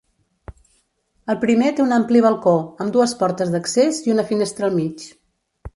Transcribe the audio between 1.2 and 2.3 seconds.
El primer té un ampli